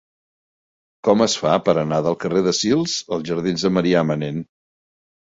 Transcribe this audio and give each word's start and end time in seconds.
Com 1.07 1.19
es 1.25 1.35
fa 1.41 1.51
per 1.67 1.75
anar 1.81 1.99
del 2.07 2.17
carrer 2.23 2.41
de 2.47 2.53
Sils 2.59 2.95
als 3.17 3.27
jardins 3.27 3.65
de 3.67 3.71
Marià 3.75 4.01
Manent? 4.13 4.41